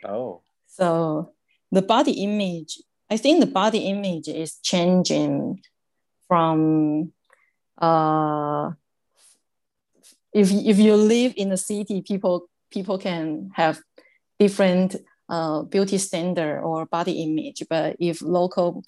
[0.05, 1.33] oh so
[1.73, 2.79] the body image,
[3.11, 5.63] I think the body image is changing
[6.27, 7.13] from
[7.79, 8.71] uh,
[10.33, 13.81] if if you live in a city, people people can have
[14.39, 14.97] different
[15.29, 17.63] uh, beauty standard or body image.
[17.69, 18.85] But if local,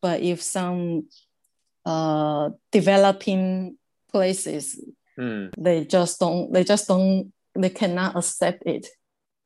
[0.00, 1.08] but if some
[1.84, 3.78] uh, developing
[4.10, 4.80] places,
[5.18, 5.50] mm.
[5.58, 8.86] they just don't they just don't they cannot accept it.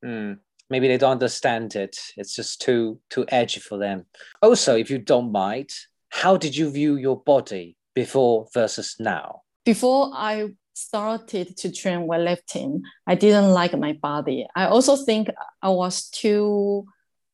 [0.05, 0.39] Mm.
[0.69, 1.97] Maybe they don't understand it.
[2.17, 4.07] It's just too too edgy for them.
[4.43, 5.71] Also, if you don't mind,
[6.11, 9.43] how did you view your body before versus now?
[9.65, 14.47] Before I started to train weightlifting, I didn't like my body.
[14.55, 15.29] I also think
[15.63, 16.87] I was too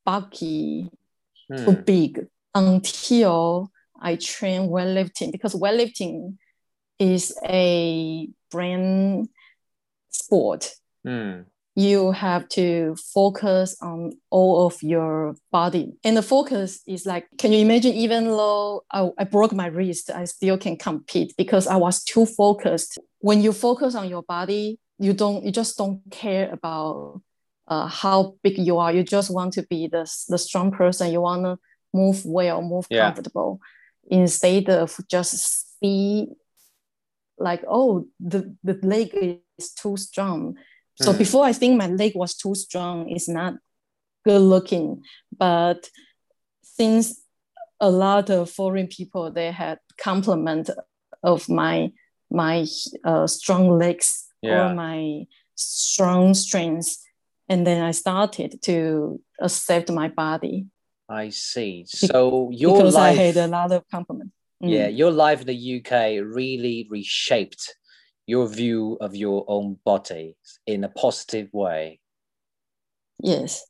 [0.05, 0.89] bulky,
[1.51, 1.65] hmm.
[1.65, 6.37] too big until I trained weightlifting because weightlifting
[6.99, 9.29] is a brand
[10.09, 10.73] sport.
[11.07, 11.47] Mm.
[11.75, 15.95] You have to focus on all of your body.
[16.05, 20.11] And the focus is like, can you imagine, even though I, I broke my wrist,
[20.11, 22.99] I still can compete because I was too focused.
[23.21, 27.23] When you focus on your body, you don't, you just don't care about
[27.67, 28.93] uh, how big you are.
[28.93, 31.11] You just want to be the, the strong person.
[31.11, 31.59] You want to
[31.95, 33.07] move well, move yeah.
[33.07, 33.61] comfortable
[34.11, 36.27] instead of just see
[37.39, 39.15] like, oh, the, the leg
[39.59, 40.57] is too strong.
[41.01, 41.19] So mm.
[41.19, 43.55] before I think my leg was too strong, it's not
[44.25, 45.03] good looking.
[45.37, 45.89] But
[46.63, 47.23] since
[47.81, 50.71] a lot of foreign people they had compliment
[51.23, 51.93] of my
[52.31, 52.65] my
[53.05, 54.71] uh, strong legs yeah.
[54.71, 57.05] or my strong strengths,
[57.49, 60.67] and then I started to accept my body.
[61.09, 61.85] I see.
[61.87, 64.33] So your because life, I had a lot of compliment.
[64.63, 64.71] Mm.
[64.71, 67.77] Yeah, your life in the UK really reshaped
[68.27, 72.01] your view of your own body in a positive way.
[73.21, 73.65] Yes.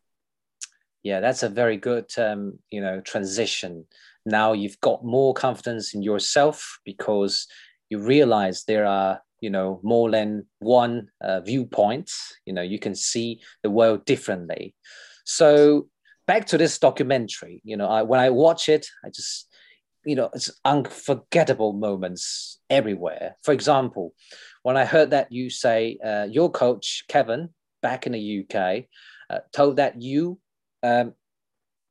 [1.02, 3.86] Yeah, that's a very good, um, you know, transition.
[4.24, 7.46] Now you've got more confidence in yourself because
[7.90, 12.10] you realize there are, you know, more than one uh, viewpoint.
[12.46, 14.74] You know, you can see the world differently.
[15.24, 15.88] So
[16.26, 19.48] back to this documentary, you know, I, when I watch it, I just
[20.04, 23.36] you know, it's unforgettable moments everywhere.
[23.42, 24.14] For example,
[24.62, 27.50] when I heard that you say uh, your coach Kevin
[27.82, 28.84] back in the UK
[29.30, 30.38] uh, told that you,
[30.82, 31.14] um,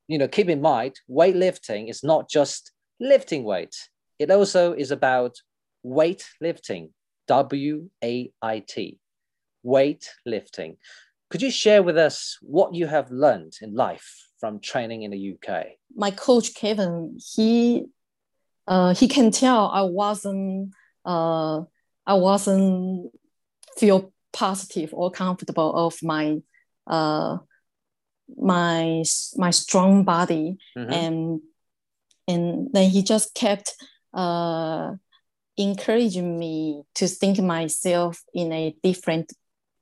[0.08, 3.76] you know, keep in mind weightlifting is not just lifting weight;
[4.20, 5.36] it also is about
[5.84, 6.90] wait lifting.
[7.28, 9.00] W A I T,
[9.64, 10.78] wait lifting.
[11.30, 15.36] Could you share with us what you have learned in life from training in the
[15.36, 15.68] UK?
[15.96, 17.86] My coach Kevin, he
[18.72, 21.62] uh, he can tell I wasn't uh,
[22.08, 23.12] I wasn't
[23.78, 26.38] feel positive or comfortable of my
[26.88, 27.38] uh,
[28.38, 29.04] my
[29.36, 30.58] my strong body.
[30.78, 30.94] Mm-hmm.
[30.94, 31.42] and
[32.30, 33.76] and then he just kept
[34.14, 34.94] uh,
[35.58, 39.34] encouraging me to think myself in a different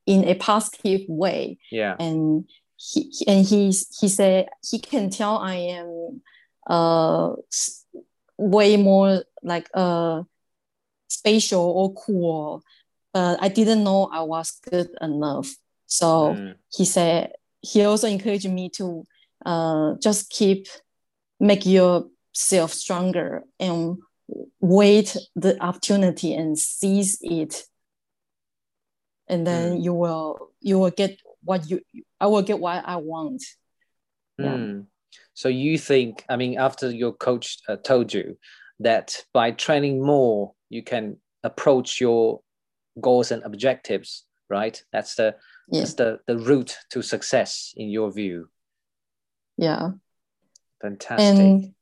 [0.08, 1.60] in a positive way.
[1.70, 1.96] Yeah.
[2.00, 6.22] And he and he he said he can tell i am
[6.68, 7.34] uh
[8.40, 10.24] way more like uh
[11.10, 12.64] spatial or cool
[13.14, 15.54] but i didn't know i was good enough
[15.86, 16.56] so mm.
[16.72, 19.06] he said he also encouraged me to
[19.46, 20.68] uh just keep
[21.40, 23.98] make yourself stronger and
[24.62, 27.64] wait the opportunity and seize it
[29.28, 29.84] and then mm.
[29.84, 31.82] you will you will get what you
[32.22, 33.44] i will get what i want
[34.38, 34.54] yeah.
[34.54, 34.86] Mm.
[35.40, 38.38] So you think, I mean, after your coach uh, told you
[38.82, 42.42] that by training more, you can approach your
[43.00, 44.84] goals and objectives, right?
[44.92, 45.36] That's the
[45.70, 45.80] yeah.
[45.80, 48.50] that's the the route to success in your view.
[49.56, 49.92] Yeah.
[50.82, 51.40] Fantastic.
[51.40, 51.74] And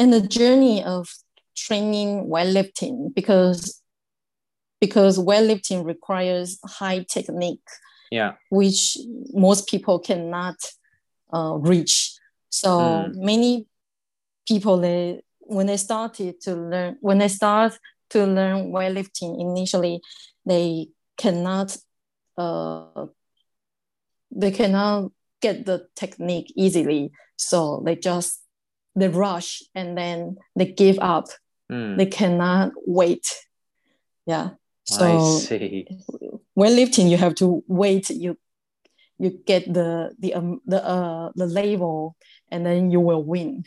[0.00, 1.08] and the journey of
[1.54, 3.80] training weightlifting because
[4.80, 7.68] because weightlifting requires high technique
[8.10, 8.96] yeah which
[9.32, 10.56] most people cannot
[11.32, 12.17] uh, reach
[12.50, 13.14] so mm.
[13.14, 13.66] many
[14.46, 17.78] people they when they started to learn when they start
[18.10, 20.00] to learn weightlifting initially,
[20.46, 21.76] they cannot
[22.36, 23.06] uh,
[24.30, 27.10] they cannot get the technique easily.
[27.36, 28.40] So they just
[28.94, 31.26] they rush and then they give up.
[31.70, 31.98] Mm.
[31.98, 33.26] They cannot wait.
[34.26, 34.50] Yeah.
[34.84, 35.86] So see.
[36.58, 38.10] weightlifting, you have to wait.
[38.10, 38.38] You
[39.18, 42.16] you get the the um, the uh, the label
[42.50, 43.64] and then you will win.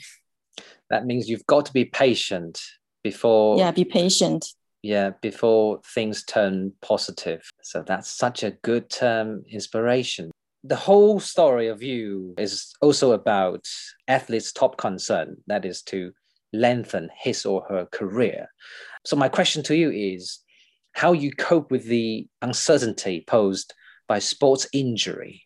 [0.90, 2.60] That means you've got to be patient
[3.04, 4.46] before yeah be patient.
[4.82, 7.50] Yeah before things turn positive.
[7.64, 10.32] So that's such a good term, inspiration.
[10.64, 13.66] The whole story of you is also about
[14.08, 16.12] athlete's top concern that is to
[16.54, 18.48] lengthen his or her career.
[19.06, 20.40] So my question to you is
[20.94, 23.74] how you cope with the uncertainty posed
[24.08, 25.44] by sports injury.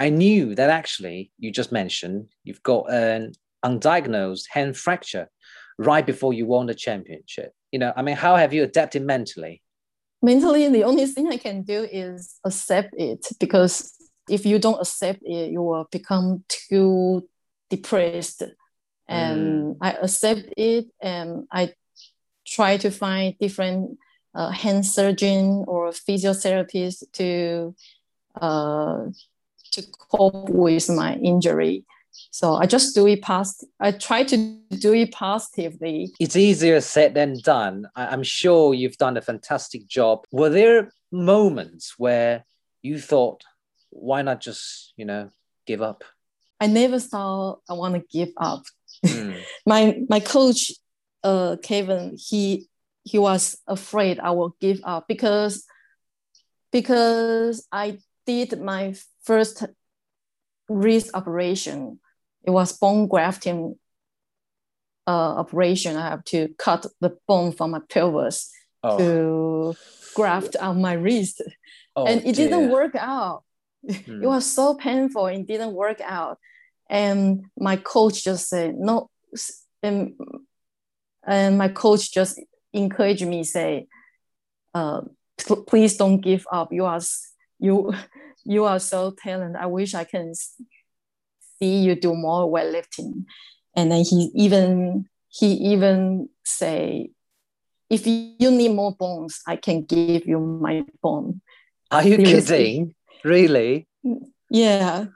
[0.00, 3.32] I knew that actually, you just mentioned you've got an
[3.64, 5.28] undiagnosed hand fracture
[5.78, 7.52] right before you won the championship.
[7.72, 9.62] You know, I mean, how have you adapted mentally?
[10.24, 13.92] mentally the only thing i can do is accept it because
[14.28, 17.22] if you don't accept it you will become too
[17.68, 18.42] depressed
[19.06, 19.76] and mm.
[19.82, 21.70] i accept it and i
[22.46, 23.98] try to find different
[24.34, 27.74] uh, hand surgeon or physiotherapist to
[28.40, 29.04] uh,
[29.74, 31.84] to cope with my injury
[32.30, 33.64] so I just do it past.
[33.80, 34.36] I try to
[34.78, 36.12] do it positively.
[36.20, 37.88] It's easier said than done.
[37.96, 40.24] I'm sure you've done a fantastic job.
[40.30, 42.44] Were there moments where
[42.82, 43.44] you thought,
[43.90, 45.30] why not just, you know,
[45.66, 46.04] give up?
[46.60, 48.62] I never thought I want to give up.
[49.04, 49.40] Mm.
[49.66, 50.72] my my coach,
[51.22, 52.68] uh, Kevin, he
[53.02, 55.64] he was afraid I will give up because
[56.72, 59.64] because I did my first
[60.68, 61.98] wrist operation
[62.44, 63.76] it was bone grafting
[65.06, 65.96] uh, operation.
[65.96, 68.50] I have to cut the bone from my pelvis
[68.82, 68.98] oh.
[68.98, 69.76] to
[70.14, 71.42] graft on my wrist.
[71.96, 72.48] Oh, and it dear.
[72.48, 73.42] didn't work out.
[73.86, 74.22] Hmm.
[74.22, 75.26] It was so painful.
[75.26, 76.38] It didn't work out.
[76.88, 79.10] And my coach just said, no.
[79.82, 80.14] And,
[81.22, 82.40] and my coach just
[82.72, 83.86] encouraged me, say,
[84.72, 85.02] uh,
[85.66, 86.72] please don't give up.
[86.72, 87.00] You are,
[87.58, 87.92] you,
[88.44, 89.60] you are so talented.
[89.60, 93.24] I wish I can see you do more weightlifting.
[93.76, 97.10] And then he even he even say,
[97.90, 101.40] if you need more bones, I can give you my bone.
[101.90, 102.94] Are you kidding?
[103.24, 103.88] Really?
[104.50, 105.06] Yeah.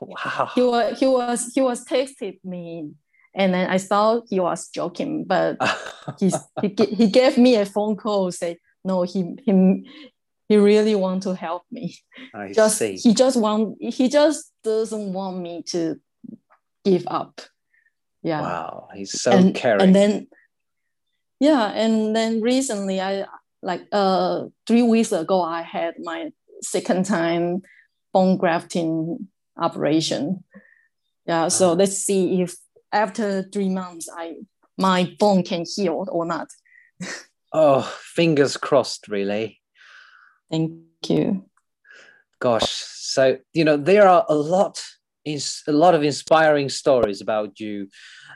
[0.00, 0.50] Wow.
[0.54, 2.90] He was he was he was texted me
[3.34, 5.56] and then I thought he was joking, but
[6.20, 9.88] he, he he gave me a phone call say no he he
[10.54, 11.96] he really want to help me.
[12.32, 12.94] I just see.
[12.94, 16.00] he just want he just doesn't want me to
[16.84, 17.40] give up.
[18.22, 18.40] Yeah.
[18.40, 19.80] Wow, he's so and, caring.
[19.82, 20.28] And then
[21.40, 23.26] yeah, and then recently I
[23.62, 26.30] like uh three weeks ago I had my
[26.62, 27.62] second time
[28.12, 30.44] bone grafting operation.
[31.26, 31.74] Yeah, so uh-huh.
[31.74, 32.54] let's see if
[32.92, 34.36] after three months I
[34.78, 36.48] my bone can heal or not.
[37.52, 37.82] oh,
[38.14, 39.60] fingers crossed, really.
[40.50, 40.72] Thank
[41.08, 41.44] you.
[42.40, 44.82] Gosh, so you know there are a lot
[45.24, 47.88] is a lot of inspiring stories about you,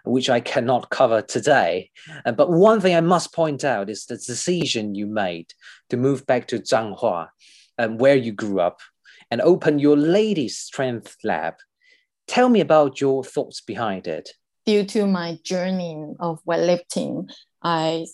[0.05, 1.91] which I cannot cover today.
[2.25, 5.53] Uh, but one thing I must point out is the decision you made
[5.91, 7.29] to move back to Zhanghua,
[7.79, 8.81] um, where you grew up,
[9.31, 11.55] and open your ladies' strength lab.
[12.27, 14.31] Tell me about your thoughts behind it.
[14.67, 17.31] Due to my journey of weightlifting,
[17.63, 18.07] I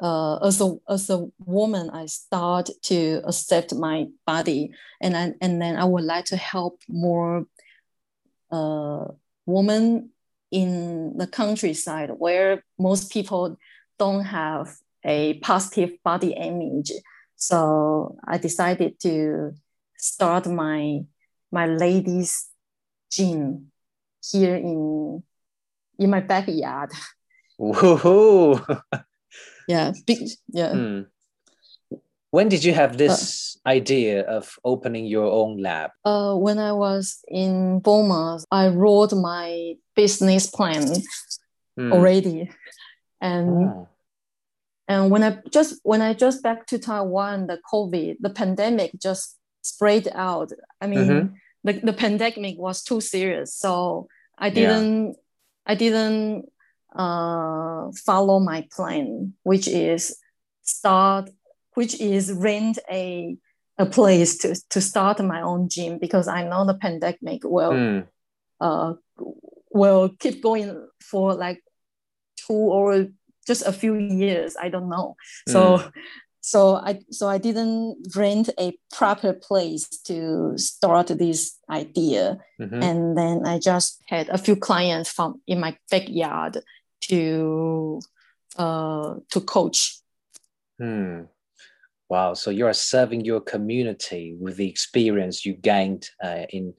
[0.00, 4.70] uh, as a as a woman, I start to accept my body,
[5.00, 7.46] and I, and then I would like to help more
[8.50, 9.06] uh,
[9.46, 10.10] women
[10.50, 13.56] in the countryside where most people
[13.98, 16.92] don't have a positive body image.
[17.36, 19.52] So I decided to
[19.96, 21.00] start my
[21.50, 22.48] my ladies
[23.10, 23.70] gym
[24.32, 25.22] here in
[25.98, 26.90] in my backyard.
[29.68, 30.72] yeah, big yeah.
[30.72, 31.06] Mm.
[32.30, 35.92] When did you have this uh, idea of opening your own lab?
[36.04, 40.82] Uh, when I was in Beaumont, I wrote my business plan
[41.78, 41.92] mm.
[41.92, 42.50] already,
[43.20, 43.88] and oh.
[44.88, 49.38] and when I just when I just back to Taiwan, the COVID, the pandemic just
[49.62, 50.50] spread out.
[50.80, 51.34] I mean, mm-hmm.
[51.62, 55.12] the, the pandemic was too serious, so I didn't yeah.
[55.66, 56.50] I didn't
[56.94, 60.16] uh, follow my plan, which is
[60.62, 61.30] start,
[61.74, 63.36] which is rent a
[63.78, 68.06] a place to, to start my own gym because I know the pandemic will mm.
[68.60, 68.94] uh,
[69.70, 71.62] will keep going for like
[72.36, 73.08] two or
[73.46, 74.56] just a few years.
[74.60, 75.16] I don't know.
[75.48, 75.92] So mm.
[76.40, 82.82] so I so I didn't rent a proper place to start this idea, mm-hmm.
[82.82, 86.58] and then I just had a few clients from in my backyard
[87.08, 88.00] to
[88.56, 89.98] uh, to coach.
[90.78, 91.22] Hmm.
[92.08, 92.34] Wow!
[92.34, 96.74] So you are serving your community with the experience you gained uh, in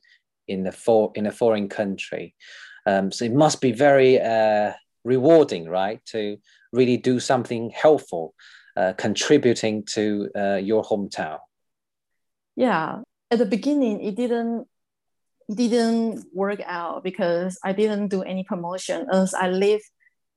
[0.47, 2.35] in the for in a foreign country.
[2.85, 4.73] Um, so it must be very uh,
[5.03, 5.99] rewarding, right?
[6.07, 6.37] To
[6.71, 8.35] really do something helpful,
[8.77, 11.39] uh, contributing to uh, your hometown.
[12.55, 13.01] Yeah,
[13.31, 14.67] at the beginning, it didn't
[15.47, 19.81] it didn't work out because I didn't do any promotion as I live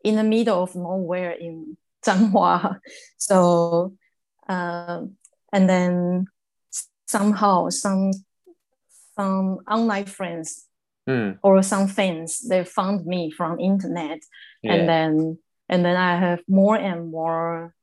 [0.05, 2.79] in the middle of nowhere in Zhanghua.
[3.19, 3.95] So,
[4.49, 5.03] uh,
[5.53, 6.27] and then
[7.07, 8.13] somehow some
[9.17, 10.67] some online friends
[11.09, 11.37] mm.
[11.43, 14.21] or some fans they found me from internet,
[14.63, 14.75] yeah.
[14.75, 15.39] and then
[15.69, 17.75] and then I have more and more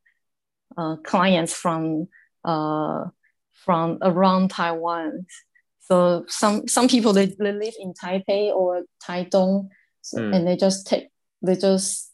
[0.77, 2.07] uh, clients from
[2.43, 3.05] uh,
[3.51, 5.25] from around Taiwan.
[5.81, 9.69] So some some people they, they live in Taipei or Taitung,
[10.01, 10.35] so, mm.
[10.35, 11.09] and they just take
[11.45, 12.11] they just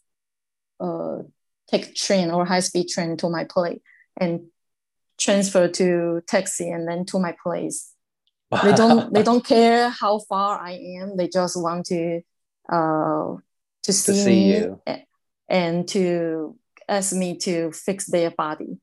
[0.80, 1.18] uh,
[1.68, 3.80] take train or high speed train to my place
[4.18, 4.46] and
[5.18, 7.92] transfer to taxi and then to my place.
[8.62, 11.16] they don't they don't care how far I am.
[11.16, 12.20] They just want to
[12.70, 13.36] uh,
[13.84, 14.82] to see, to see me you.
[15.48, 16.56] and to
[16.88, 18.78] ask me to fix their body.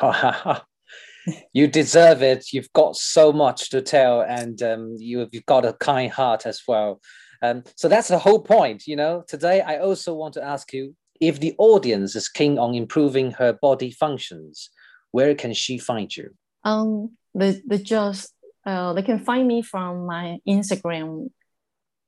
[1.52, 2.52] you deserve it.
[2.52, 6.62] You've got so much to tell, and um, you've, you've got a kind heart as
[6.66, 7.00] well.
[7.42, 8.86] Um, so that's the whole point.
[8.86, 12.74] You know, today I also want to ask you if the audience is keen on
[12.74, 14.70] improving her body functions,
[15.10, 16.30] where can she find you?
[16.64, 18.34] Um, they, they just
[18.66, 21.30] uh, they can find me from my Instagram,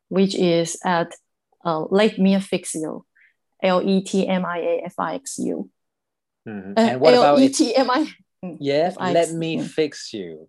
[0.09, 1.13] which is at
[1.65, 3.05] uh, Let Mia Fix You,
[3.63, 5.71] L E T M I A F I X U.
[6.49, 6.73] Mm-hmm.
[6.77, 8.13] Uh, and what about L E T M I?
[8.43, 10.49] Yeah, let me fix you.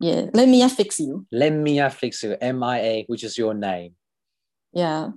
[0.00, 1.26] Yeah, let me fix you.
[1.32, 2.36] Let me fix you.
[2.40, 3.94] M I A, which is your name
[4.71, 5.11] Yeah.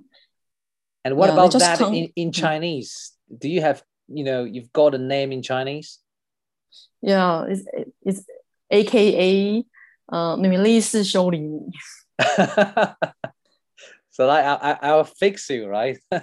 [1.03, 3.13] And what yeah, about that in, in Chinese?
[3.35, 5.99] Do you have, you know, you've got a name in Chinese?
[7.01, 7.63] Yeah, it's,
[8.03, 8.25] it's
[8.69, 9.65] AKA
[10.09, 11.69] uh, 你们类似修理你。
[14.09, 15.99] so like I, I, I'll fix you, right?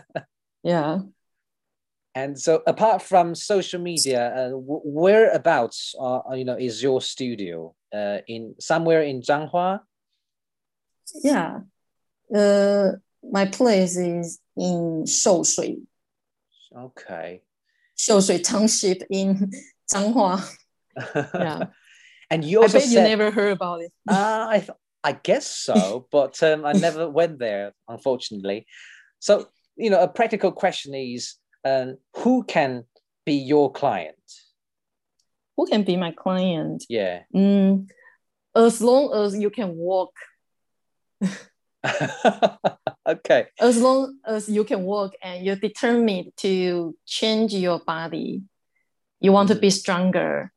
[0.63, 1.03] yeah.
[2.15, 7.75] And so, apart from social media, uh, whereabouts, uh, you know, is your studio?
[7.93, 9.81] Uh, in somewhere in Zhanghua?
[11.23, 11.61] Yeah,
[12.35, 12.93] uh,
[13.24, 15.82] my place is in Shoushui.
[16.76, 17.42] Okay.
[17.98, 19.52] Shoushui Township in
[19.92, 20.44] Zhanghua.
[21.16, 21.66] yeah.
[22.30, 23.92] and you also I bet said, you never heard about it.
[24.10, 24.68] uh, I,
[25.04, 28.66] I guess so, but um, I never went there, unfortunately.
[29.20, 32.86] So, you know, a practical question is um, who can
[33.26, 34.16] be your client?
[35.58, 36.86] Who can be my client?
[36.90, 37.24] Yeah.
[37.36, 37.90] Mm,
[38.56, 40.12] as long as you can walk.
[43.08, 43.48] okay.
[43.60, 48.44] As long as you can walk and you're determined to change your body,
[49.20, 49.74] you want to be mm.
[49.74, 50.52] stronger,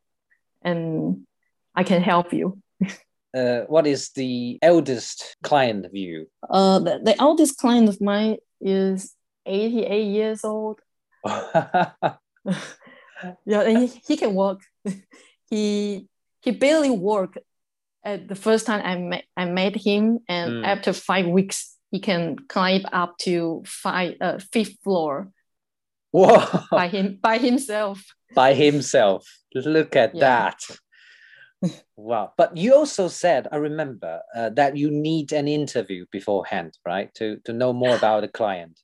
[0.62, 1.26] and
[1.74, 2.58] I can help you.
[3.34, 6.28] uh, what is the eldest client of you?
[6.48, 9.14] Uh, the, the eldest client of mine is
[9.46, 10.80] 88 years old.
[11.24, 12.16] yeah,
[13.46, 14.60] and he, he can walk.
[15.50, 16.08] he
[16.40, 17.36] he barely walk
[18.04, 20.66] at the first time I met I met him, and mm.
[20.66, 25.30] after five weeks, he can climb up to five uh, fifth floor.
[26.10, 26.46] Whoa!
[26.70, 28.04] By him by himself.
[28.34, 29.26] By himself.
[29.54, 30.50] Look at yeah.
[31.60, 31.70] that.
[31.96, 32.32] wow!
[32.36, 37.12] But you also said, I remember uh, that you need an interview beforehand, right?
[37.14, 38.80] To to know more about the client.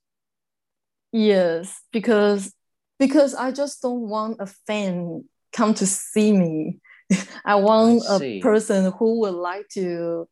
[1.12, 2.55] Yes, because
[2.99, 6.79] because I just don't want a fan come to see me.
[7.44, 10.28] I want I a person who would like to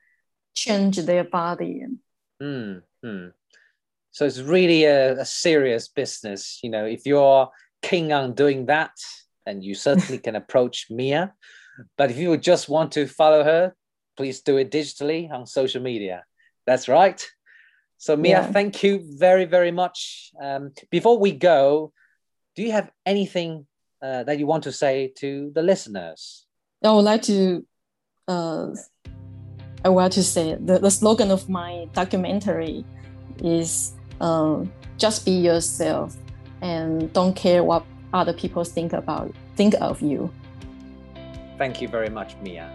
[0.54, 1.84] change their body.
[2.42, 3.32] Mm, mm.
[4.10, 6.60] So it's really a, a, serious business.
[6.62, 7.50] You know, if you're
[7.82, 8.92] keen on doing that,
[9.44, 11.34] then you certainly can approach Mia.
[11.98, 13.74] But if you just want to follow her,
[14.16, 16.24] please do it digitally on social media.
[16.66, 17.24] That's right.
[17.98, 18.52] So Mia, yeah.
[18.52, 20.30] thank you very, very much.
[20.42, 21.92] Um, before we go,
[22.54, 23.66] do you have anything
[24.02, 26.45] uh, that you want to say to the listeners?
[26.84, 27.66] I would like to,
[28.28, 28.68] uh,
[29.84, 32.84] I want to say the, the slogan of my documentary
[33.42, 34.64] is uh,
[34.98, 36.16] just be yourself
[36.60, 40.30] and don't care what other people think about think of you.
[41.58, 42.70] Thank you very much, Mia.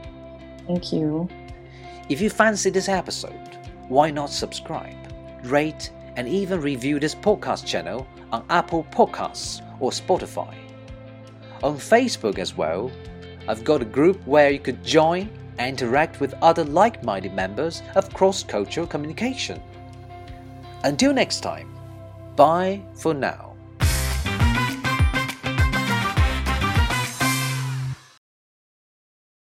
[0.67, 1.29] Thank you.
[2.09, 5.01] If you fancy this episode, why not subscribe?
[5.43, 10.55] rate, and even review this podcast channel on Apple Podcasts or Spotify.
[11.63, 12.91] On Facebook as well,
[13.51, 17.83] I've got a group where you could join and interact with other like minded members
[17.95, 19.61] of cross cultural communication.
[20.85, 21.77] Until next time,
[22.37, 23.50] bye for now.